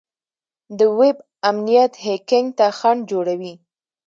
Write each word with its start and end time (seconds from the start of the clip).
د 0.77 0.79
ویب 0.99 1.17
امنیت 1.49 1.93
هیکینګ 2.05 2.47
ته 2.57 2.65
خنډ 2.77 3.01
جوړوي. 3.11 3.53